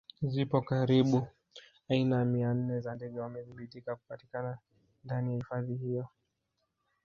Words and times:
Zipo 0.21 0.57
karibu 0.67 1.19
aina 1.89 2.25
mia 2.25 2.53
nne 2.53 2.79
za 2.81 2.95
ndege 2.95 3.15
na 3.15 3.21
wamethibitika 3.23 3.95
kupatikana 3.95 4.57
ndani 5.03 5.31
ya 5.31 5.37
hifadhi 5.37 5.75
hiyo 5.75 6.07